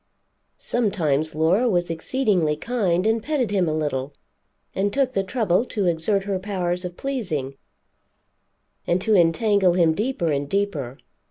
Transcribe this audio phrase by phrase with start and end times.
[0.57, 4.13] Sometimes Laura was exceedingly kind and petted him a little,
[4.73, 7.53] and took the trouble to exert her powers of pleasing,
[8.87, 10.97] and to entangle him deeper and deeper.